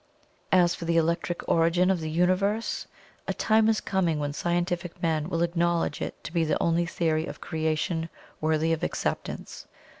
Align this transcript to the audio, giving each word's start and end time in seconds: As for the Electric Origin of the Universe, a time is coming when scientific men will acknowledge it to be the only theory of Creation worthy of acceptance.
As 0.51 0.73
for 0.73 0.85
the 0.85 0.97
Electric 0.97 1.47
Origin 1.47 1.91
of 1.91 1.99
the 1.99 2.09
Universe, 2.09 2.87
a 3.27 3.35
time 3.35 3.69
is 3.69 3.79
coming 3.79 4.17
when 4.17 4.33
scientific 4.33 4.99
men 5.03 5.29
will 5.29 5.43
acknowledge 5.43 6.01
it 6.01 6.23
to 6.23 6.33
be 6.33 6.43
the 6.43 6.57
only 6.59 6.87
theory 6.87 7.27
of 7.27 7.39
Creation 7.39 8.09
worthy 8.41 8.73
of 8.73 8.81
acceptance. 8.81 9.67